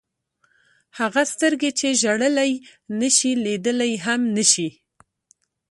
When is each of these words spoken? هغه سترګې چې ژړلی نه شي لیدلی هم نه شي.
هغه 0.99 1.21
سترګې 1.33 1.71
چې 1.79 1.87
ژړلی 2.01 2.51
نه 2.99 3.09
شي 3.17 3.31
لیدلی 3.45 3.93
هم 4.05 4.21
نه 4.35 4.43
شي. 4.51 4.69